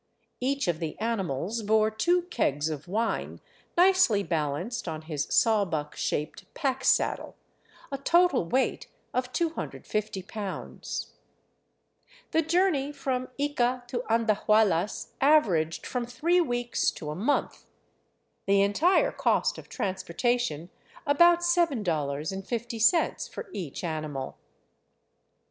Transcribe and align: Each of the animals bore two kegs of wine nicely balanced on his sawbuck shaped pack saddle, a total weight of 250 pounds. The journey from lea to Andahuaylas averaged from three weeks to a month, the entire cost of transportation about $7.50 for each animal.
Each 0.39 0.67
of 0.67 0.79
the 0.79 0.97
animals 0.99 1.61
bore 1.61 1.91
two 1.91 2.23
kegs 2.23 2.69
of 2.71 2.87
wine 2.87 3.39
nicely 3.77 4.23
balanced 4.23 4.87
on 4.87 5.03
his 5.03 5.27
sawbuck 5.29 5.95
shaped 5.95 6.51
pack 6.55 6.83
saddle, 6.83 7.35
a 7.91 7.99
total 7.99 8.43
weight 8.43 8.87
of 9.13 9.31
250 9.31 10.23
pounds. 10.23 11.13
The 12.31 12.41
journey 12.41 12.91
from 12.91 13.27
lea 13.37 13.53
to 13.53 14.03
Andahuaylas 14.09 15.09
averaged 15.21 15.85
from 15.85 16.07
three 16.07 16.41
weeks 16.41 16.89
to 16.89 17.11
a 17.11 17.15
month, 17.15 17.67
the 18.47 18.63
entire 18.63 19.11
cost 19.11 19.59
of 19.59 19.69
transportation 19.69 20.71
about 21.05 21.41
$7.50 21.41 23.29
for 23.29 23.49
each 23.53 23.83
animal. 23.83 24.39